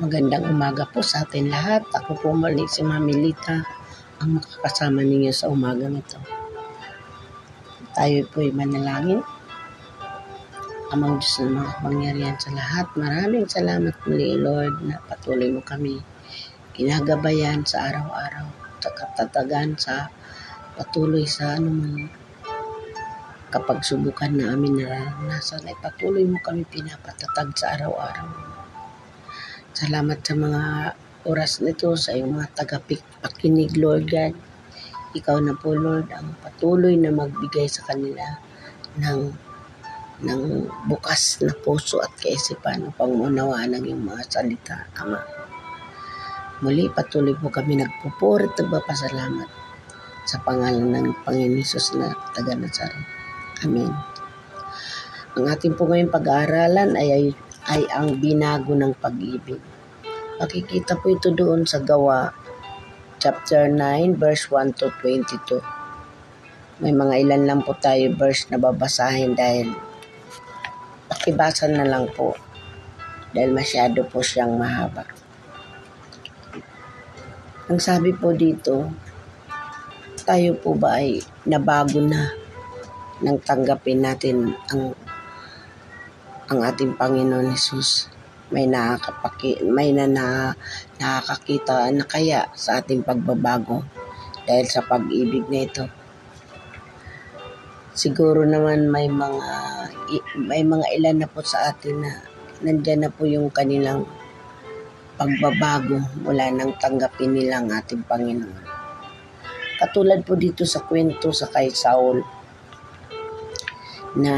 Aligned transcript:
Magandang 0.00 0.48
umaga 0.48 0.88
po 0.88 1.04
sa 1.04 1.28
atin 1.28 1.52
lahat. 1.52 1.84
Ako 1.92 2.16
po 2.16 2.32
muli 2.32 2.64
si 2.64 2.80
Mami 2.80 3.20
Lita, 3.20 3.60
ang 4.24 4.40
makakasama 4.40 5.04
ninyo 5.04 5.28
sa 5.28 5.52
umagang 5.52 5.92
ito. 5.92 6.16
Tayo 7.92 8.24
po 8.32 8.40
ay 8.40 8.48
manalangin. 8.48 9.20
Amang 10.88 11.20
Diyos 11.20 11.44
na 11.44 11.52
mga 11.52 11.72
pangyarihan 11.84 12.38
sa 12.40 12.48
lahat. 12.56 12.88
Maraming 12.96 13.44
salamat 13.44 13.92
muli, 14.08 14.40
Lord, 14.40 14.80
na 14.88 15.04
patuloy 15.04 15.52
mo 15.52 15.60
kami 15.60 16.00
ginagabayan 16.72 17.68
sa 17.68 17.92
araw-araw, 17.92 18.48
sa 18.80 19.36
sa 19.76 20.08
patuloy 20.80 21.28
sa 21.28 21.60
anumang 21.60 22.08
kapag 23.52 23.84
subukan 23.84 24.32
na 24.32 24.56
amin 24.56 24.80
naranasan 24.80 25.60
ay 25.68 25.76
patuloy 25.84 26.24
mo 26.24 26.40
kami 26.40 26.64
pinapatatag 26.64 27.52
sa 27.52 27.76
araw-araw. 27.76 28.49
Salamat 29.70 30.18
sa 30.26 30.34
mga 30.34 30.62
oras 31.30 31.62
nito 31.62 31.94
sa 31.94 32.10
iyong 32.10 32.42
mga 32.42 32.58
tagapakinig, 32.58 33.78
Lord 33.78 34.10
God. 34.10 34.34
Ikaw 35.14 35.36
na 35.46 35.54
po, 35.54 35.78
Lord, 35.78 36.10
ang 36.10 36.34
patuloy 36.42 36.98
na 36.98 37.14
magbigay 37.14 37.70
sa 37.70 37.86
kanila 37.86 38.42
ng 38.98 39.30
ng 40.20 40.42
bukas 40.90 41.40
na 41.40 41.54
puso 41.54 42.02
at 42.02 42.12
kaisipan 42.18 42.92
upang 42.92 43.14
maunawaan 43.14 43.72
ang 43.72 43.86
iyong 43.86 44.04
mga 44.04 44.22
salita, 44.28 44.76
Ama. 44.98 45.22
Muli, 46.66 46.90
patuloy 46.92 47.32
po 47.38 47.48
kami 47.48 47.78
nagpupuri 47.78 48.50
at 48.50 48.58
nagpapasalamat 48.58 49.48
sa 50.28 50.42
pangalan 50.44 50.92
ng 50.92 51.06
Panginoon 51.24 51.62
Isus 51.62 51.94
na 51.96 52.12
taga 52.36 52.58
Nazaret. 52.58 53.06
Amen. 53.64 53.94
Ang 55.38 55.46
ating 55.46 55.78
po 55.78 55.88
ngayong 55.88 56.12
pag-aaralan 56.12 56.98
ay, 56.98 57.08
ay 57.14 57.24
ay 57.68 57.84
ang 57.92 58.16
binago 58.16 58.72
ng 58.72 58.96
pag-ibig. 58.96 59.60
Makikita 60.40 60.96
po 60.96 61.12
ito 61.12 61.28
doon 61.34 61.68
sa 61.68 61.84
gawa 61.84 62.32
chapter 63.20 63.68
9 63.68 64.16
verse 64.16 64.48
1 64.48 64.80
to 64.80 64.88
22. 65.04 65.60
May 66.80 66.96
mga 66.96 67.14
ilan 67.28 67.42
lang 67.44 67.60
po 67.60 67.76
tayo 67.76 68.08
verse 68.16 68.48
na 68.48 68.56
babasahin 68.56 69.36
dahil 69.36 69.76
pakibasa 71.12 71.68
na 71.68 71.84
lang 71.84 72.08
po 72.08 72.32
dahil 73.36 73.52
masyado 73.52 74.08
po 74.08 74.24
siyang 74.24 74.56
mahaba. 74.56 75.04
Ang 77.70 77.78
sabi 77.78 78.10
po 78.16 78.34
dito, 78.34 78.90
tayo 80.24 80.56
po 80.58 80.74
ba 80.74 80.98
ay 80.98 81.22
nabago 81.46 82.02
na 82.02 82.32
nang 83.20 83.38
tanggapin 83.44 84.00
natin 84.00 84.56
ang 84.72 84.96
ang 86.50 86.66
ating 86.66 86.98
Panginoon 86.98 87.54
Hesus. 87.54 88.10
May 88.50 88.66
nakakapaki, 88.66 89.62
may 89.62 89.94
na, 89.94 90.10
na 90.10 90.26
nakakakita 90.98 91.86
na 91.94 92.02
kaya 92.02 92.50
sa 92.58 92.82
ating 92.82 93.06
pagbabago 93.06 93.86
dahil 94.50 94.66
sa 94.66 94.82
pag-ibig 94.82 95.46
na 95.46 95.62
ito. 95.62 95.86
Siguro 97.94 98.42
naman 98.42 98.90
may 98.90 99.06
mga 99.06 99.50
may 100.42 100.66
mga 100.66 100.86
ilan 100.98 101.16
na 101.22 101.30
po 101.30 101.46
sa 101.46 101.70
atin 101.70 102.02
na 102.02 102.18
nandiyan 102.66 103.06
na 103.06 103.14
po 103.14 103.30
yung 103.30 103.46
kanilang 103.54 104.02
pagbabago 105.14 106.02
mula 106.26 106.50
nang 106.50 106.74
tanggapin 106.82 107.30
nila 107.30 107.62
ang 107.62 107.70
ating 107.70 108.02
Panginoon. 108.02 108.66
Katulad 109.78 110.26
po 110.26 110.34
dito 110.34 110.66
sa 110.66 110.82
kwento 110.82 111.30
sa 111.30 111.46
kay 111.46 111.70
Saul 111.70 112.18
na 114.18 114.34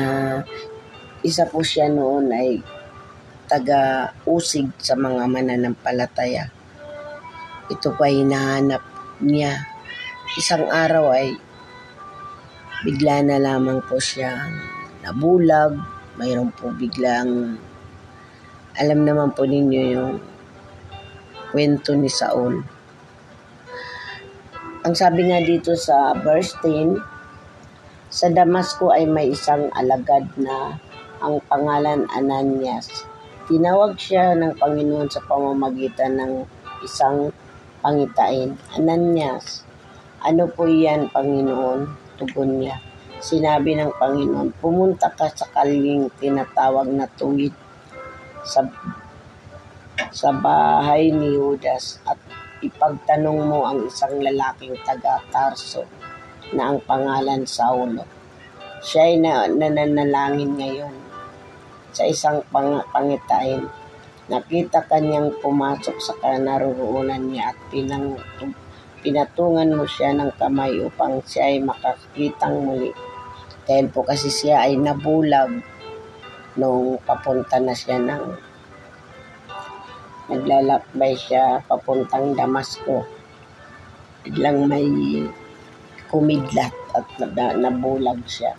isa 1.23 1.47
po 1.47 1.63
siya 1.63 1.87
noon 1.87 2.35
ay 2.35 2.59
taga-usig 3.47 4.75
sa 4.83 4.99
mga 4.99 5.23
mananampalataya. 5.31 6.51
Ito 7.71 7.95
pa 7.95 8.11
hinahanap 8.11 8.83
niya. 9.23 9.55
Isang 10.35 10.67
araw 10.67 11.15
ay 11.15 11.39
bigla 12.83 13.23
na 13.23 13.39
lamang 13.39 13.79
po 13.87 14.03
siya 14.03 14.51
nabulag. 15.07 15.79
Mayroon 16.19 16.53
po 16.53 16.75
biglang, 16.75 17.57
alam 18.77 19.01
naman 19.07 19.33
po 19.33 19.49
ninyo 19.49 19.83
yung 19.97 20.13
kwento 21.55 21.97
ni 21.97 22.11
Saul. 22.11 22.61
Ang 24.83 24.95
sabi 24.99 25.31
nga 25.31 25.41
dito 25.41 25.73
sa 25.79 26.13
verse 26.19 26.53
10, 26.61 27.01
sa 28.13 28.29
Damasco 28.29 28.93
ay 28.93 29.09
may 29.09 29.33
isang 29.33 29.73
alagad 29.73 30.29
na 30.37 30.77
ang 31.23 31.39
pangalan 31.47 32.11
Ananias. 32.11 33.07
Tinawag 33.47 33.95
siya 33.95 34.35
ng 34.35 34.59
Panginoon 34.59 35.07
sa 35.07 35.23
pamamagitan 35.23 36.19
ng 36.19 36.33
isang 36.83 37.31
pangitain. 37.79 38.59
Ananias, 38.75 39.63
ano 40.27 40.51
po 40.51 40.67
yan, 40.67 41.07
Panginoon? 41.15 41.87
Tugon 42.19 42.59
niya. 42.59 42.83
Sinabi 43.23 43.79
ng 43.79 43.95
Panginoon, 44.03 44.51
pumunta 44.59 45.15
ka 45.15 45.31
sa 45.31 45.47
kaling 45.55 46.11
tinatawag 46.19 46.91
na 46.91 47.07
tuwid 47.07 47.55
sa, 48.43 48.67
sa 50.11 50.35
bahay 50.35 51.15
ni 51.15 51.39
Judas 51.39 52.03
at 52.03 52.19
ipagtanong 52.67 53.47
mo 53.47 53.63
ang 53.63 53.87
isang 53.87 54.19
lalaking 54.19 54.75
taga 54.83 55.23
Tarso 55.31 55.87
na 56.51 56.75
ang 56.75 56.83
pangalan 56.83 57.47
Saulo. 57.47 58.03
Siya 58.83 59.07
ay 59.07 59.15
na, 59.23 59.47
nananalangin 59.47 60.59
ngayon 60.59 61.02
sa 61.93 62.09
isang 62.09 62.41
pang, 62.49 62.81
pangitain. 62.89 63.69
Nakita 64.33 64.89
kanyang 64.89 65.37
pumasok 65.45 65.97
sa 66.01 66.17
kanaroonan 66.17 67.29
niya 67.29 67.53
at 67.53 67.59
pinang, 67.69 68.17
pinatungan 69.05 69.77
mo 69.77 69.85
siya 69.85 70.17
ng 70.17 70.33
kamay 70.41 70.81
upang 70.81 71.21
siya 71.23 71.53
ay 71.53 71.61
makakitang 71.61 72.65
muli. 72.65 72.91
Dahil 73.69 73.93
po 73.93 74.03
kasi 74.03 74.33
siya 74.33 74.65
ay 74.65 74.81
nabulag 74.81 75.63
nung 76.57 76.97
papunta 77.05 77.61
na 77.61 77.77
siya 77.77 78.01
ng 78.01 78.25
naglalakbay 80.33 81.13
siya 81.13 81.61
papuntang 81.69 82.33
Damasco. 82.33 83.05
Biglang 84.23 84.65
may 84.71 84.87
kumidlat 86.09 86.73
at 86.95 87.07
nabulag 87.59 88.23
siya. 88.25 88.55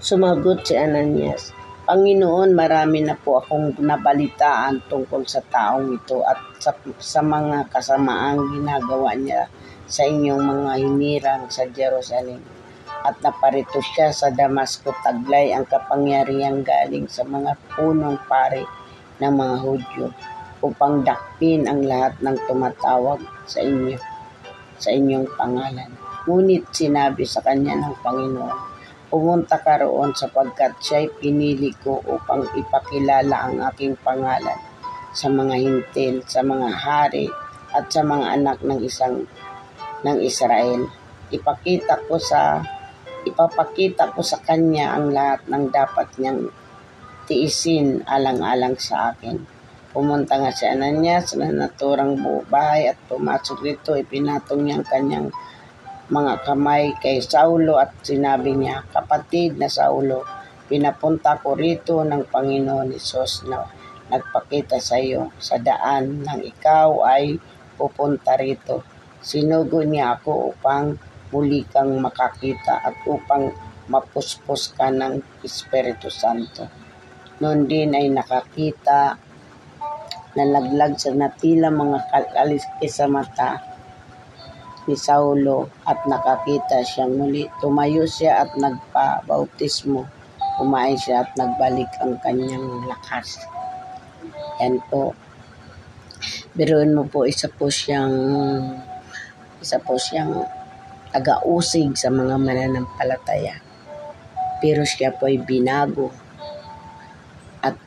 Sumagot 0.00 0.64
si 0.64 0.72
Ananias, 0.80 1.52
Panginoon, 1.84 2.56
marami 2.56 3.04
na 3.04 3.20
po 3.20 3.36
akong 3.36 3.76
nabalitaan 3.84 4.88
tungkol 4.88 5.28
sa 5.28 5.44
taong 5.44 5.92
ito 5.92 6.24
at 6.24 6.40
sa, 6.56 6.72
sa 6.96 7.20
mga 7.20 7.68
kasamaang 7.68 8.48
ginagawa 8.48 9.12
niya 9.12 9.52
sa 9.84 10.08
inyong 10.08 10.40
mga 10.40 10.72
hinirang 10.80 11.44
sa 11.52 11.68
Jerusalem. 11.68 12.40
At 13.04 13.20
naparito 13.20 13.76
siya 13.76 14.08
sa 14.08 14.32
Damasco 14.32 14.88
taglay 15.04 15.52
ang 15.52 15.68
kapangyarihan 15.68 16.64
galing 16.64 17.04
sa 17.04 17.20
mga 17.28 17.60
punong 17.76 18.24
pare 18.24 18.64
ng 19.20 19.32
mga 19.36 19.56
Hudyo 19.60 20.06
upang 20.64 21.04
dakpin 21.04 21.68
ang 21.68 21.84
lahat 21.84 22.16
ng 22.24 22.40
tumatawag 22.48 23.20
sa 23.44 23.60
inyo, 23.60 24.00
sa 24.80 24.96
inyong 24.96 25.28
pangalan. 25.36 25.92
Ngunit 26.24 26.72
sinabi 26.72 27.28
sa 27.28 27.44
kanya 27.44 27.76
ng 27.76 28.00
Panginoon, 28.00 28.79
Pumunta 29.10 29.58
ka 29.58 29.82
roon 29.82 30.14
sapagkat 30.14 30.78
siya'y 30.78 31.18
pinili 31.18 31.74
ko 31.74 31.98
upang 31.98 32.46
ipakilala 32.54 33.50
ang 33.50 33.58
aking 33.74 33.98
pangalan 33.98 34.54
sa 35.10 35.26
mga 35.26 35.54
hintil, 35.58 36.22
sa 36.30 36.46
mga 36.46 36.70
hari, 36.70 37.26
at 37.74 37.90
sa 37.90 38.06
mga 38.06 38.26
anak 38.38 38.58
ng 38.62 38.80
isang 38.86 39.26
ng 40.06 40.18
Israel. 40.22 40.86
Ipakita 41.34 42.06
ko 42.06 42.22
sa 42.22 42.62
ipapakita 43.26 44.14
ko 44.14 44.22
sa 44.22 44.38
kanya 44.40 44.94
ang 44.94 45.10
lahat 45.10 45.42
ng 45.50 45.64
dapat 45.74 46.08
niyang 46.18 46.46
tiisin 47.26 48.06
alang-alang 48.06 48.78
sa 48.78 49.10
akin. 49.10 49.38
Pumunta 49.90 50.38
nga 50.38 50.54
si 50.54 50.70
Ananias 50.70 51.34
na 51.34 51.50
naturang 51.50 52.14
bahay 52.46 52.94
at 52.94 52.98
pumasok 53.10 53.58
dito, 53.58 53.98
ipinatong 53.98 54.62
niya 54.62 54.78
ang 54.78 54.86
kanyang 54.86 55.28
mga 56.10 56.42
kamay 56.42 56.90
kay 56.98 57.22
Saulo 57.22 57.78
at 57.78 57.94
sinabi 58.02 58.58
niya, 58.58 58.82
Kapatid 58.90 59.54
na 59.54 59.70
Saulo, 59.70 60.26
pinapunta 60.66 61.38
ko 61.38 61.54
rito 61.54 62.02
ng 62.02 62.26
Panginoon 62.26 62.90
Isos 62.90 63.46
na 63.46 63.62
nagpakita 64.10 64.82
sa 64.82 64.98
iyo 64.98 65.30
sa 65.38 65.62
daan 65.62 66.26
nang 66.26 66.42
ikaw 66.42 67.06
ay 67.06 67.38
pupunta 67.78 68.34
rito. 68.34 68.82
Sinugo 69.22 69.86
niya 69.86 70.18
ako 70.18 70.50
upang 70.50 70.98
muli 71.30 71.62
kang 71.70 71.94
makakita 72.02 72.82
at 72.82 73.06
upang 73.06 73.54
mapuspos 73.86 74.74
ka 74.74 74.90
ng 74.90 75.46
Espiritu 75.46 76.10
Santo. 76.10 76.66
Noon 77.38 77.70
din 77.70 77.94
ay 77.94 78.10
nakakita 78.10 79.14
nalaglag 80.34 80.98
sa 80.98 81.14
natila 81.14 81.70
mga 81.70 81.98
kalis 82.34 82.66
sa 82.90 83.06
mata 83.06 83.69
ni 84.90 84.98
Saulo 84.98 85.70
at 85.86 86.02
nakakita 86.10 86.82
siya 86.82 87.06
muli. 87.06 87.46
Tumayo 87.62 88.02
siya 88.02 88.42
at 88.42 88.58
nagpabautismo. 88.58 90.02
Kumain 90.58 90.98
siya 90.98 91.22
at 91.22 91.30
nagbalik 91.38 91.86
ang 92.02 92.18
kanyang 92.18 92.90
lakas. 92.90 93.38
Yan 94.58 94.82
po. 94.90 95.14
Biruin 96.58 96.90
mo 96.90 97.06
po, 97.06 97.22
isa 97.22 97.46
po 97.46 97.70
siyang 97.70 98.10
isa 99.62 99.78
po 99.78 99.94
siyang 99.94 100.42
taga-usig 101.14 101.94
sa 101.94 102.10
mga 102.10 102.34
mananampalataya. 102.34 103.62
Pero 104.58 104.82
siya 104.82 105.14
po 105.14 105.30
ay 105.30 105.38
binago. 105.38 106.10
At 107.62 107.78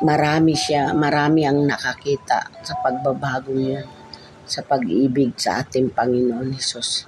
marami 0.00 0.56
siya, 0.56 0.96
marami 0.96 1.44
ang 1.44 1.68
nakakita 1.68 2.48
sa 2.64 2.74
pagbabago 2.80 3.52
niya 3.52 3.97
sa 4.48 4.64
pag-ibig 4.64 5.36
sa 5.36 5.60
ating 5.60 5.92
Panginoon 5.92 6.56
Hesus. 6.56 7.04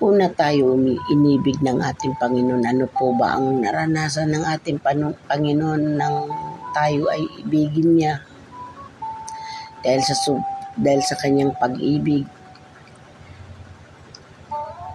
Una 0.00 0.32
tayo 0.32 0.80
inibig 1.12 1.60
ng 1.60 1.82
ating 1.82 2.16
Panginoon. 2.16 2.64
Ano 2.64 2.88
po 2.88 3.12
ba 3.12 3.36
ang 3.36 3.60
naranasan 3.60 4.32
ng 4.32 4.44
ating 4.48 4.80
Panginoon 5.28 6.00
nang 6.00 6.30
tayo 6.72 7.10
ay 7.12 7.20
ibigin 7.44 8.00
niya? 8.00 8.22
Dahil 9.84 10.00
sa, 10.00 10.14
dahil 10.78 11.02
sa 11.04 11.18
kanyang 11.20 11.52
pag-ibig, 11.58 12.24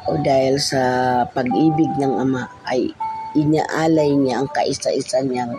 o 0.05 0.21
dahil 0.21 0.61
sa 0.61 0.81
pag-ibig 1.33 1.89
ng 1.97 2.13
Ama 2.21 2.45
ay 2.69 2.93
inaalay 3.33 4.13
niya 4.13 4.41
ang 4.41 4.49
kaisa-isa 4.53 5.25
niyang 5.25 5.57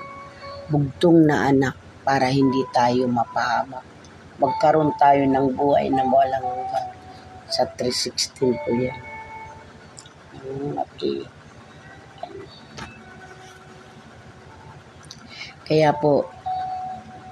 bugtong 0.71 1.27
na 1.27 1.51
anak 1.51 1.75
para 2.07 2.31
hindi 2.31 2.63
tayo 2.71 3.11
mapahamak. 3.11 3.96
Magkaroon 4.37 4.93
tayo 5.01 5.25
ng 5.25 5.57
buhay 5.57 5.89
na 5.89 6.05
walang 6.05 6.45
hanggang 6.45 6.89
sa 7.49 7.65
316 7.79 8.53
po 8.63 8.71
yan. 8.75 9.01
Okay. 10.77 11.27
Kaya 15.67 15.91
po, 15.97 16.31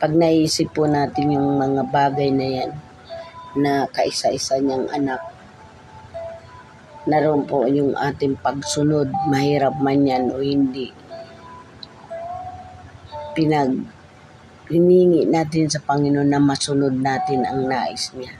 pag 0.03 0.11
naisip 0.11 0.75
po 0.75 0.91
natin 0.91 1.39
yung 1.39 1.55
mga 1.55 1.83
bagay 1.93 2.35
na 2.35 2.49
yan, 2.61 2.71
na 3.55 3.87
kaisa-isa 3.87 4.59
niyang 4.59 4.91
anak, 4.91 5.23
naroon 7.07 7.47
po 7.47 7.69
yung 7.71 7.95
ating 7.95 8.35
pagsunod, 8.43 9.07
mahirap 9.31 9.79
man 9.79 10.03
yan 10.03 10.35
o 10.35 10.43
hindi. 10.43 10.91
Pinag 13.39 13.87
hiningi 14.71 15.27
natin 15.29 15.69
sa 15.69 15.83
Panginoon 15.85 16.31
na 16.31 16.41
masunod 16.41 16.97
natin 16.97 17.45
ang 17.45 17.69
nais 17.69 18.13
niya 18.17 18.33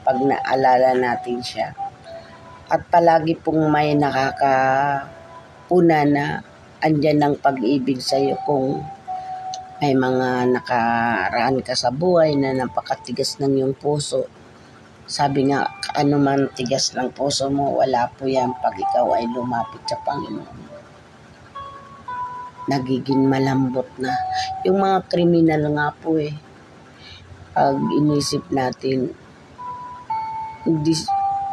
pag 0.00 0.16
naalala 0.16 0.96
natin 0.96 1.44
siya. 1.44 1.76
At 2.70 2.86
palagi 2.88 3.36
pong 3.36 3.68
may 3.68 3.92
nakakapuna 3.98 5.98
na 6.08 6.40
andyan 6.80 7.20
ng 7.20 7.34
pag-ibig 7.42 8.00
sa 8.00 8.16
iyo 8.16 8.40
kung 8.48 8.80
may 9.80 9.92
mga 9.92 10.56
nakaraan 10.56 11.60
ka 11.60 11.76
sa 11.76 11.92
buhay 11.92 12.32
na 12.36 12.56
napakatigas 12.56 13.36
ng 13.40 13.60
iyong 13.60 13.76
puso 13.76 14.24
sabi 15.10 15.50
nga, 15.50 15.66
ano 15.98 16.22
man 16.22 16.46
tigas 16.54 16.94
ng 16.94 17.10
puso 17.10 17.50
mo, 17.50 17.82
wala 17.82 18.06
po 18.14 18.30
yan 18.30 18.54
pag 18.62 18.78
ikaw 18.78 19.10
ay 19.18 19.26
lumapit 19.34 19.82
sa 19.90 19.98
Panginoon. 20.06 20.69
Nagiging 22.70 23.26
malambot 23.26 23.90
na. 23.98 24.14
Yung 24.62 24.78
mga 24.78 25.10
kriminal 25.10 25.66
nga 25.74 25.90
po 25.90 26.14
eh, 26.14 26.30
pag 27.50 27.74
inisip 27.98 28.46
natin, 28.54 29.10
hindi, 30.62 30.94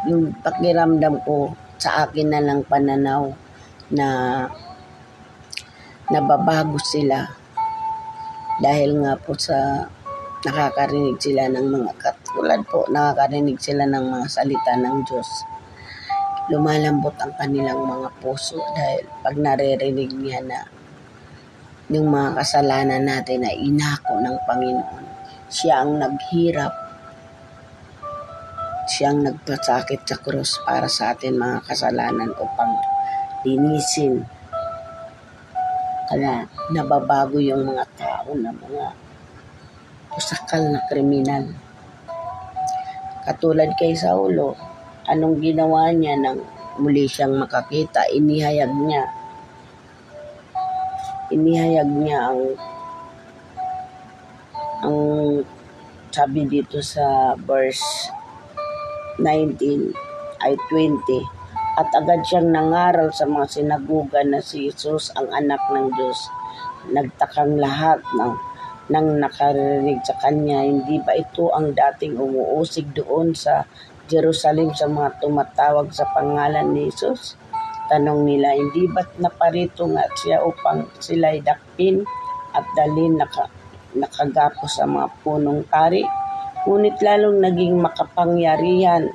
yung 0.06 0.30
pakiramdam 0.40 1.18
ko 1.26 1.58
sa 1.74 2.06
akin 2.06 2.28
na 2.30 2.40
lang 2.42 2.62
pananaw 2.62 3.34
na 3.90 4.06
nababago 6.08 6.78
sila 6.80 7.28
dahil 8.58 9.02
nga 9.02 9.14
po 9.18 9.34
sa 9.38 9.86
nakakarinig 10.42 11.18
sila 11.18 11.50
ng 11.50 11.66
mga 11.66 11.92
katulad 11.98 12.60
po, 12.66 12.86
nakakarinig 12.90 13.58
sila 13.58 13.86
ng 13.90 14.04
mga 14.06 14.26
salita 14.30 14.72
ng 14.78 14.96
Diyos. 15.02 15.30
Lumalambot 16.48 17.14
ang 17.20 17.34
kanilang 17.36 17.84
mga 17.84 18.08
puso 18.22 18.56
dahil 18.72 19.02
pag 19.20 19.36
naririnig 19.36 20.14
niya 20.14 20.40
na 20.46 20.77
yung 21.88 22.12
mga 22.12 22.36
kasalanan 22.36 23.00
natin 23.00 23.48
ay 23.48 23.64
inako 23.64 24.20
ng 24.20 24.36
Panginoon. 24.44 25.04
Siya 25.48 25.80
ang 25.80 25.96
naghirap. 25.96 26.72
Siya 28.88 29.16
ang 29.16 29.24
nagpasakit 29.24 30.04
sa 30.04 30.16
krus 30.20 30.60
para 30.68 30.84
sa 30.84 31.16
atin 31.16 31.40
mga 31.40 31.64
kasalanan 31.64 32.28
upang 32.36 32.76
linisin. 33.48 34.20
Kaya 36.08 36.44
nababago 36.76 37.40
yung 37.40 37.64
mga 37.64 37.84
tao 37.96 38.36
na 38.36 38.52
mga 38.52 38.86
sakal 40.20 40.68
na 40.68 40.84
kriminal. 40.92 41.48
Katulad 43.24 43.72
kay 43.80 43.96
Saulo, 43.96 44.56
anong 45.08 45.40
ginawa 45.40 45.88
niya 45.92 46.20
nang 46.20 46.44
muli 46.76 47.08
siyang 47.08 47.36
makakita? 47.36 48.08
Inihayag 48.12 48.72
niya. 48.72 49.17
Inihayag 51.28 51.88
niya 51.92 52.32
ang 52.32 52.40
ang 54.78 54.98
sabi 56.08 56.46
dito 56.48 56.80
sa 56.80 57.36
verse 57.36 57.84
19 59.20 59.92
ay 60.40 60.54
20 60.72 61.02
at 61.78 61.88
agad 61.94 62.24
siyang 62.26 62.50
nangaral 62.50 63.12
sa 63.14 63.28
mga 63.28 63.46
sinaguga 63.60 64.24
na 64.26 64.42
si 64.42 64.66
Jesus 64.66 65.14
ang 65.14 65.30
anak 65.30 65.62
ng 65.70 65.94
Diyos. 65.94 66.18
Nagtakang 66.90 67.60
lahat 67.60 68.02
ng 68.18 68.32
nang 68.88 69.20
nakarinig 69.20 70.00
sa 70.00 70.16
kanya, 70.16 70.64
hindi 70.64 70.96
ba 71.04 71.12
ito 71.12 71.52
ang 71.52 71.76
dating 71.76 72.16
umuusig 72.16 72.88
doon 72.96 73.36
sa 73.36 73.68
Jerusalem 74.08 74.72
sa 74.72 74.88
mga 74.88 75.20
tumatawag 75.20 75.92
sa 75.92 76.08
pangalan 76.16 76.72
ni 76.72 76.88
Jesus? 76.88 77.36
Tanong 77.88 78.20
nila, 78.28 78.52
hindi 78.52 78.84
ba't 78.84 79.16
naparito 79.16 79.88
nga 79.88 80.04
siya 80.12 80.44
upang 80.44 80.92
sila'y 81.00 81.40
dakpin 81.40 82.04
at 82.52 82.64
dalhin 82.76 83.16
naka, 83.16 83.48
nakagapo 83.96 84.68
sa 84.68 84.84
mga 84.84 85.08
punong 85.24 85.64
tari? 85.72 86.04
Ngunit 86.68 87.00
lalong 87.00 87.40
naging 87.40 87.80
makapangyarihan 87.80 89.08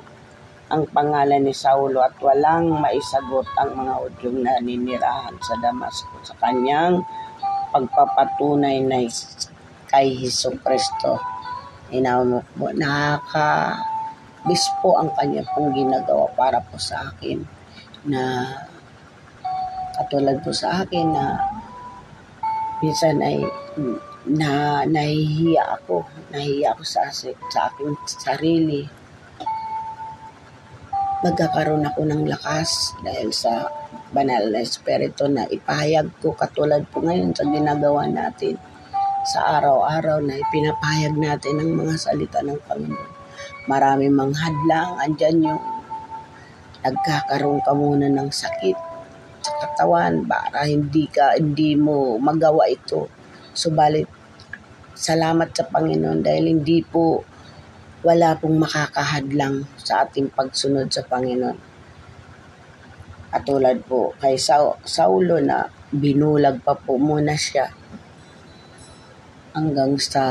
ang 0.74 0.90
pangalan 0.90 1.46
ni 1.46 1.54
Saulo 1.54 2.02
at 2.02 2.18
walang 2.18 2.74
maisagot 2.82 3.46
ang 3.62 3.78
mga 3.78 3.94
udyong 4.10 4.42
naninirahan 4.42 5.38
sa 5.38 5.54
Damasco 5.62 6.18
sa 6.26 6.34
kanyang 6.42 6.98
pagpapatunay 7.70 8.82
na 8.82 9.06
kay 9.86 10.18
Heso 10.18 10.50
Kristo. 10.58 11.22
Inawa 11.94 12.42
po, 12.58 12.74
nakaka 12.74 13.78
bis 14.42 14.66
po 14.82 14.98
ang 14.98 15.14
kanya 15.14 15.46
pong 15.54 15.70
ginagawa 15.72 16.26
para 16.34 16.58
po 16.58 16.74
sa 16.74 17.06
akin 17.06 17.63
na 18.04 18.44
katulad 19.96 20.42
po 20.44 20.50
sa 20.52 20.84
akin 20.84 21.06
na 21.12 21.24
minsan 22.84 23.20
ay 23.24 23.40
na 24.24 24.82
nahihiya 24.88 25.80
ako, 25.80 26.04
nahihiya 26.32 26.72
ako 26.72 26.82
sa, 26.84 27.12
sa 27.12 27.60
aking 27.68 27.92
sarili. 28.08 28.88
Magkakaroon 31.24 31.84
ako 31.88 32.00
ng 32.04 32.22
lakas 32.28 32.92
dahil 33.04 33.32
sa 33.32 33.68
banal 34.12 34.48
na 34.48 34.60
espiritu 34.60 35.28
na 35.28 35.48
ipahayag 35.48 36.08
ko 36.20 36.32
katulad 36.36 36.84
po 36.88 37.00
ngayon 37.04 37.32
sa 37.32 37.48
ginagawa 37.48 38.08
natin 38.08 38.56
sa 39.24 39.60
araw-araw 39.60 40.20
na 40.20 40.36
ipinapahayag 40.36 41.16
natin 41.16 41.60
ang 41.60 41.72
mga 41.80 41.96
salita 41.96 42.44
ng 42.44 42.60
Panginoon. 42.68 43.12
Marami 43.64 44.12
mang 44.12 44.36
hadlang, 44.36 45.00
andyan 45.00 45.48
yung 45.48 45.60
nagkakaroon 46.84 47.64
ka 47.64 47.72
muna 47.72 48.12
ng 48.12 48.28
sakit 48.28 48.76
sa 49.40 49.52
katawan 49.60 50.28
para 50.28 50.68
hindi 50.68 51.08
ka, 51.08 51.40
hindi 51.40 51.76
mo 51.80 52.20
magawa 52.20 52.68
ito. 52.68 53.08
Subalit, 53.56 54.04
salamat 54.92 55.48
sa 55.56 55.64
Panginoon 55.64 56.20
dahil 56.20 56.52
hindi 56.52 56.84
po 56.84 57.24
wala 58.04 58.36
pong 58.36 58.60
makakahadlang 58.60 59.64
sa 59.80 60.04
ating 60.04 60.28
pagsunod 60.28 60.92
sa 60.92 61.00
Panginoon. 61.08 61.56
Katulad 63.32 63.80
po 63.88 64.12
kay 64.20 64.36
Saulo 64.36 65.40
na 65.40 65.66
binulag 65.88 66.60
pa 66.60 66.76
po 66.76 67.00
muna 67.00 67.32
siya 67.32 67.66
hanggang 69.56 69.96
sa 69.96 70.24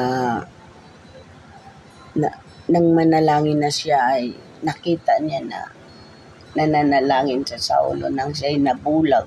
na, 2.13 2.29
nang 2.69 2.87
manalangin 2.93 3.57
na 3.57 3.71
siya 3.73 4.15
ay 4.15 4.37
nakita 4.61 5.17
niya 5.19 5.41
na 5.43 5.59
nananalangin 6.53 7.45
sa 7.45 7.57
Saulo 7.57 8.09
nang 8.09 8.33
siya 8.33 8.53
ay 8.53 8.61
nabulag. 8.61 9.25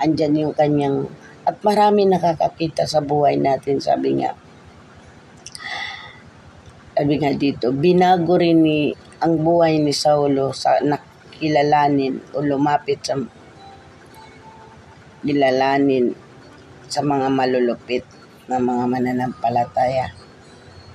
Andyan 0.00 0.40
yung 0.48 0.54
kanyang, 0.54 1.08
at 1.44 1.60
marami 1.64 2.04
nakakakita 2.04 2.84
sa 2.84 3.00
buhay 3.00 3.40
natin, 3.40 3.80
sabi 3.80 4.20
nga, 4.20 4.36
sabi 6.98 7.14
nga 7.22 7.30
dito, 7.30 7.70
binago 7.70 8.34
rin 8.34 8.58
ni 8.58 8.90
ang 9.22 9.38
buhay 9.38 9.78
ni 9.78 9.94
Saulo 9.94 10.50
sa 10.54 10.78
nakilalanin 10.82 12.34
o 12.34 12.42
lumapit 12.42 13.02
sa 13.02 13.18
kilalanin 15.22 16.14
sa 16.86 17.02
mga 17.02 17.26
malulupit 17.30 18.02
ng 18.50 18.62
mga 18.62 18.84
mananampalataya. 18.86 20.17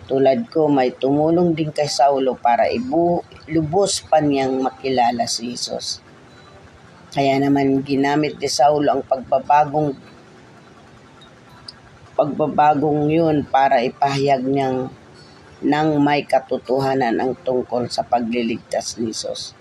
Tulad 0.03 0.51
ko, 0.51 0.67
may 0.67 0.91
tumulong 0.91 1.55
din 1.55 1.71
kay 1.71 1.87
Saulo 1.87 2.35
para 2.35 2.67
ibu 2.67 3.23
lubos 3.47 4.03
pa 4.03 4.19
niyang 4.19 4.59
makilala 4.59 5.23
si 5.31 5.55
Jesus. 5.55 6.03
Kaya 7.15 7.39
naman 7.39 7.79
ginamit 7.87 8.35
ni 8.35 8.49
Saulo 8.51 8.89
ang 8.89 9.03
pagbabagong 9.05 9.95
pagbabagong 12.13 13.09
yun 13.09 13.41
para 13.47 13.81
ipahayag 13.81 14.43
niyang 14.45 14.91
nang 15.63 15.95
may 16.03 16.27
katotohanan 16.27 17.15
ang 17.17 17.33
tungkol 17.39 17.87
sa 17.87 18.03
pagliligtas 18.03 18.99
ni 18.99 19.15
Jesus. 19.15 19.55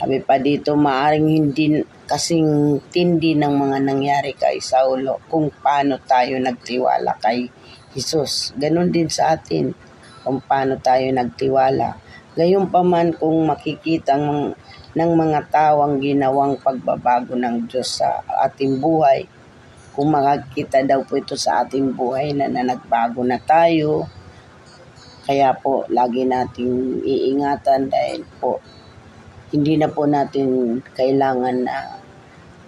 Sabi 0.00 0.16
pa 0.24 0.40
dito, 0.40 0.80
maaring 0.80 1.28
hindi 1.28 1.84
kasing 2.08 2.80
tindi 2.88 3.36
ng 3.36 3.52
mga 3.52 3.78
nangyari 3.84 4.32
kay 4.32 4.56
Saulo 4.64 5.20
kung 5.28 5.52
paano 5.52 6.00
tayo 6.00 6.40
nagtiwala 6.40 7.20
kay 7.20 7.52
Jesus. 7.90 8.54
Ganon 8.54 8.94
din 8.94 9.10
sa 9.10 9.34
atin 9.34 9.74
kung 10.22 10.38
paano 10.38 10.78
tayo 10.78 11.10
nagtiwala. 11.10 11.98
Gayon 12.38 12.70
pa 12.70 12.86
man 12.86 13.10
kung 13.10 13.50
makikita 13.50 14.14
ng, 14.14 14.54
ng 14.94 15.10
mga 15.18 15.40
tawang 15.50 15.98
ginawang 15.98 16.54
pagbabago 16.62 17.34
ng 17.34 17.66
Diyos 17.66 17.98
sa 17.98 18.22
ating 18.46 18.78
buhay, 18.78 19.26
kung 19.90 20.14
makikita 20.14 20.86
daw 20.86 21.02
po 21.02 21.18
ito 21.18 21.34
sa 21.34 21.66
ating 21.66 21.90
buhay 21.92 22.30
na, 22.30 22.46
na 22.46 22.62
nagbago 22.62 23.26
na 23.26 23.42
tayo, 23.42 24.06
kaya 25.26 25.50
po 25.58 25.84
lagi 25.90 26.24
nating 26.24 27.02
iingatan 27.04 27.90
dahil 27.90 28.22
po 28.38 28.62
hindi 29.50 29.74
na 29.74 29.90
po 29.90 30.06
natin 30.06 30.78
kailangan 30.94 31.56
na 31.66 31.99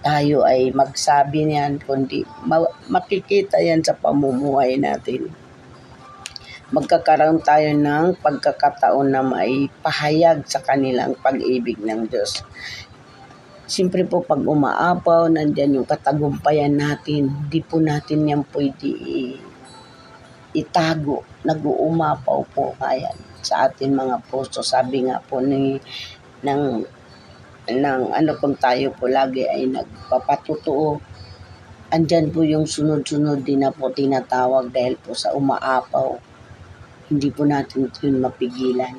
tayo 0.03 0.43
ay 0.43 0.75
magsabi 0.75 1.47
niyan, 1.47 1.79
kundi 1.81 2.27
ma- 2.45 2.75
makikita 2.91 3.63
yan 3.63 3.81
sa 3.81 3.95
pamumuhay 3.95 4.77
natin. 4.77 5.31
Magkakaroon 6.73 7.41
tayo 7.45 7.71
ng 7.71 8.19
pagkakataon 8.19 9.09
na 9.13 9.23
may 9.23 9.71
pahayag 9.85 10.43
sa 10.49 10.59
kanilang 10.59 11.15
pag-ibig 11.21 11.79
ng 11.79 12.11
Diyos. 12.11 12.43
Siyempre 13.69 14.05
po 14.05 14.21
pag 14.21 14.43
umaapaw, 14.43 15.31
nandyan 15.31 15.81
yung 15.81 15.89
katagumpayan 15.89 16.77
natin. 16.77 17.49
Di 17.49 17.63
po 17.63 17.79
natin 17.79 18.29
yan 18.29 18.43
pwede 18.51 18.91
itago. 20.53 21.25
Nag-uumapaw 21.47 22.41
po 22.53 22.77
kaya 22.77 23.13
sa 23.41 23.69
ating 23.69 23.93
mga 23.93 24.21
puso. 24.29 24.61
Sabi 24.61 25.09
nga 25.09 25.21
po 25.21 25.41
ni 25.41 25.81
ng 26.43 26.63
ng 27.71 28.03
ano 28.11 28.31
kung 28.41 28.59
tayo 28.59 28.91
po 28.97 29.07
lagi 29.07 29.47
ay 29.47 29.71
nagpapatutuo 29.71 31.13
andyan 31.93 32.33
po 32.33 32.41
yung 32.41 32.65
sunod-sunod 32.65 33.45
din 33.45 33.61
na 33.61 33.69
po 33.69 33.93
tinatawag 33.93 34.73
dahil 34.73 34.97
po 34.97 35.13
sa 35.13 35.37
umaapaw. 35.37 36.17
Hindi 37.13 37.29
po 37.29 37.45
natin 37.45 37.93
yun 38.01 38.25
mapigilan. 38.25 38.97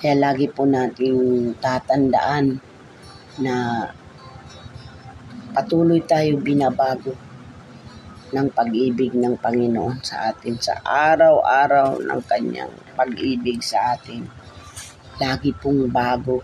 Kaya 0.00 0.16
lagi 0.16 0.48
po 0.48 0.64
natin 0.64 1.52
tatandaan 1.60 2.56
na 3.44 3.54
patuloy 5.52 6.00
tayo 6.08 6.40
binabago 6.40 7.12
ng 8.32 8.48
pag-ibig 8.48 9.12
ng 9.12 9.36
Panginoon 9.36 10.00
sa 10.00 10.32
atin 10.32 10.56
sa 10.56 10.80
araw-araw 10.80 12.00
ng 12.08 12.20
kanyang 12.24 12.72
pag-ibig 12.96 13.60
sa 13.60 14.00
atin. 14.00 14.24
Lagi 15.20 15.52
pong 15.52 15.92
bago. 15.92 16.40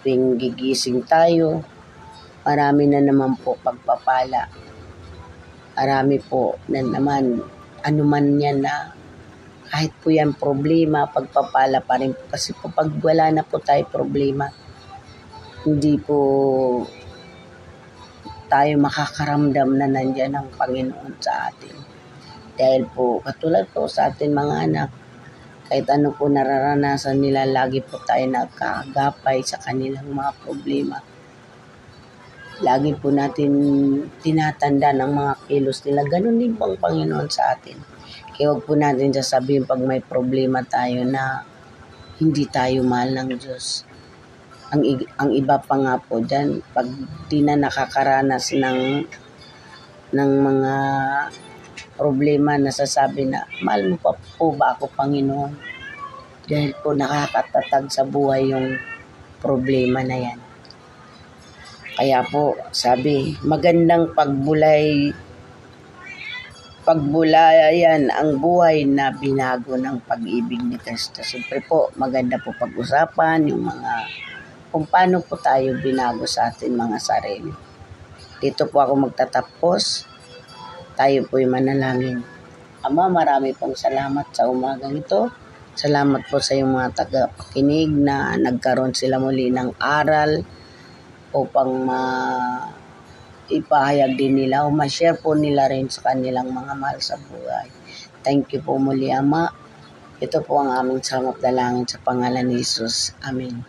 Tuwing 0.00 0.40
gigising 0.40 1.04
tayo, 1.04 1.60
marami 2.40 2.88
na 2.88 3.04
naman 3.04 3.36
po 3.36 3.56
pagpapala. 3.60 4.48
Marami 5.76 6.16
po 6.20 6.56
na 6.72 6.80
naman, 6.80 7.40
ano 7.84 8.02
man 8.04 8.36
yan 8.40 8.64
na 8.64 8.96
kahit 9.70 9.94
po 10.02 10.10
yan 10.10 10.34
problema, 10.34 11.06
pagpapala 11.06 11.78
pa 11.78 12.00
rin. 12.00 12.10
Kasi 12.10 12.56
po 12.58 12.72
pag 12.74 12.90
wala 12.90 13.30
na 13.30 13.46
po 13.46 13.62
tayo 13.62 13.86
problema, 13.86 14.50
hindi 15.62 15.94
po 16.00 16.18
tayo 18.50 18.72
makakaramdam 18.82 19.78
na 19.78 19.86
nandyan 19.86 20.34
ang 20.34 20.50
Panginoon 20.58 21.14
sa 21.22 21.52
atin. 21.52 21.76
Dahil 22.58 22.82
po, 22.90 23.22
katulad 23.22 23.70
po 23.70 23.86
sa 23.86 24.10
atin 24.10 24.34
mga 24.34 24.56
anak, 24.66 24.90
kahit 25.70 25.86
ano 25.86 26.10
po 26.10 26.26
nararanasan 26.26 27.22
nila, 27.22 27.46
lagi 27.46 27.78
po 27.78 28.02
tayo 28.02 28.26
nagkagapay 28.26 29.38
sa 29.46 29.54
kanilang 29.62 30.10
mga 30.10 30.34
problema. 30.42 30.98
Lagi 32.58 32.90
po 32.98 33.14
natin 33.14 33.54
tinatanda 34.18 34.90
ng 34.90 35.12
mga 35.14 35.32
kilos 35.46 35.86
nila. 35.86 36.02
Ganon 36.10 36.42
din 36.42 36.58
po 36.58 36.74
ang 36.74 36.74
Panginoon 36.74 37.30
sa 37.30 37.54
atin. 37.54 37.78
Kaya 38.34 38.50
huwag 38.50 38.66
po 38.66 38.74
natin 38.74 39.14
sasabihin 39.14 39.62
pag 39.62 39.78
may 39.78 40.02
problema 40.02 40.58
tayo 40.66 41.06
na 41.06 41.46
hindi 42.18 42.50
tayo 42.50 42.82
mahal 42.82 43.14
ng 43.14 43.30
Diyos. 43.38 43.86
Ang, 44.74 45.06
ang 45.22 45.30
iba 45.30 45.54
pa 45.62 45.78
nga 45.78 46.02
po 46.02 46.18
dyan, 46.18 46.66
pag 46.74 46.90
di 47.30 47.46
na 47.46 47.54
nakakaranas 47.54 48.58
ng, 48.58 49.06
ng 50.18 50.30
mga 50.34 50.74
problema 51.94 52.58
na 52.58 52.74
sasabi 52.74 53.30
na, 53.30 53.46
mahal 53.62 53.94
mo 53.94 53.96
pa 54.02 54.18
po 54.40 54.56
ba 54.56 54.72
ako, 54.72 54.88
Panginoon? 54.96 55.52
Dahil 56.48 56.72
po 56.80 56.96
nakakatatag 56.96 57.92
sa 57.92 58.08
buhay 58.08 58.48
yung 58.48 58.80
problema 59.44 60.00
na 60.00 60.16
yan. 60.16 60.40
Kaya 62.00 62.24
po, 62.24 62.56
sabi, 62.72 63.36
magandang 63.44 64.16
pagbulay, 64.16 65.12
pagbulayan 66.88 68.08
ang 68.08 68.40
buhay 68.40 68.88
na 68.88 69.12
binago 69.12 69.76
ng 69.76 70.00
pag-ibig 70.08 70.64
ni 70.64 70.80
Kristo. 70.80 71.20
Siyempre 71.20 71.60
po, 71.60 71.92
maganda 72.00 72.40
po 72.40 72.56
pag-usapan 72.56 73.52
yung 73.52 73.68
mga 73.68 73.92
kung 74.72 74.88
paano 74.88 75.20
po 75.20 75.36
tayo 75.36 75.76
binago 75.76 76.24
sa 76.24 76.48
ating 76.48 76.72
mga 76.72 76.96
sarili. 76.96 77.52
Dito 78.40 78.64
po 78.64 78.80
ako 78.80 79.12
magtatapos 79.12 80.08
tayo 80.96 81.28
po'y 81.28 81.44
manalangin. 81.44 82.39
Ama, 82.80 83.12
marami 83.12 83.52
pong 83.52 83.76
salamat 83.76 84.32
sa 84.32 84.48
umagang 84.48 84.96
ito. 84.96 85.28
Salamat 85.76 86.24
po 86.32 86.40
sa 86.40 86.56
iyong 86.56 86.72
mga 86.80 86.90
tagapakinig 86.96 87.92
na 87.92 88.40
nagkaroon 88.40 88.96
sila 88.96 89.20
muli 89.20 89.52
ng 89.52 89.76
aral 89.76 90.40
upang 91.36 91.70
ma 91.84 92.00
ipahayag 93.52 94.16
din 94.16 94.40
nila 94.40 94.64
o 94.64 94.72
ma-share 94.72 95.20
po 95.20 95.36
nila 95.36 95.68
rin 95.68 95.92
sa 95.92 96.08
kanilang 96.08 96.48
mga 96.56 96.72
mahal 96.72 96.96
sa 97.04 97.20
buhay. 97.20 97.68
Thank 98.24 98.56
you 98.56 98.64
po 98.64 98.80
muli, 98.80 99.12
Ama. 99.12 99.52
Ito 100.16 100.40
po 100.40 100.64
ang 100.64 100.72
aming 100.72 101.04
samot 101.04 101.36
dalangin 101.36 101.84
sa 101.84 102.00
pangalan 102.00 102.48
ni 102.48 102.64
Jesus. 102.64 103.12
Amen. 103.20 103.60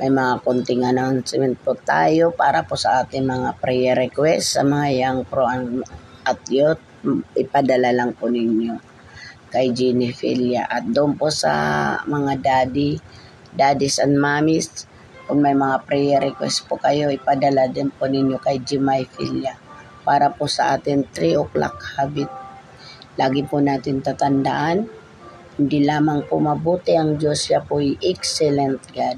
May 0.00 0.08
mga 0.08 0.40
konting 0.40 0.80
announcement 0.80 1.60
po 1.60 1.76
tayo 1.76 2.32
para 2.32 2.64
po 2.64 2.72
sa 2.72 3.04
ating 3.04 3.28
mga 3.28 3.60
prayer 3.60 4.00
request 4.00 4.56
sa 4.56 4.64
mga 4.64 4.88
young 4.96 5.20
pro 5.28 5.44
at 6.24 6.40
yun, 6.48 6.80
ipadala 7.36 7.92
lang 7.92 8.16
po 8.16 8.26
ninyo 8.28 8.74
kay 9.54 9.70
Jenny 9.70 10.10
Filia. 10.10 10.66
At 10.66 10.90
doon 10.90 11.14
po 11.14 11.30
sa 11.30 11.52
mga 12.08 12.32
daddy, 12.42 12.98
daddies 13.54 14.02
and 14.02 14.18
mommies, 14.18 14.90
kung 15.24 15.40
may 15.40 15.56
mga 15.56 15.86
prayer 15.88 16.20
request 16.20 16.68
po 16.68 16.76
kayo, 16.76 17.08
ipadala 17.08 17.70
din 17.70 17.88
po 17.88 18.10
ninyo 18.10 18.36
kay 18.42 18.60
Jimay 18.60 19.08
Filia 19.08 19.56
para 20.04 20.28
po 20.28 20.44
sa 20.44 20.76
atin 20.76 21.06
3 21.08 21.40
o'clock 21.40 21.76
habit. 21.96 22.28
Lagi 23.16 23.40
po 23.46 23.62
natin 23.62 24.04
tatandaan, 24.04 24.84
hindi 25.56 25.78
lamang 25.86 26.28
po 26.28 26.42
mabuti 26.42 26.98
ang 26.98 27.16
Diyos, 27.16 27.46
siya 27.46 27.62
po 27.62 27.78
excellent 27.80 28.82
God. 28.92 29.16